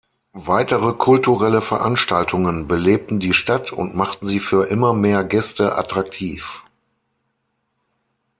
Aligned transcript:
Weitere 0.33 0.93
kulturelle 0.93 1.61
Veranstaltungen 1.61 2.67
belebten 2.67 3.19
die 3.19 3.33
Stadt 3.35 3.71
und 3.71 3.93
machten 3.95 4.25
sie 4.27 4.39
für 4.39 4.65
immer 4.67 4.95
mehr 4.95 5.23
Gäste 5.23 5.75
attraktiv. 5.75 6.63